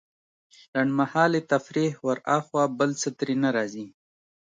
[0.73, 3.85] لنډمهالې تفريح وراخوا بل څه ترې نه راځي.